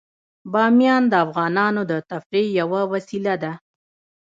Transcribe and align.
بامیان 0.51 1.03
د 1.07 1.13
افغانانو 1.25 1.81
د 1.91 1.93
تفریح 2.09 2.47
یوه 2.59 2.81
وسیله 2.93 3.33
ده. 3.43 3.51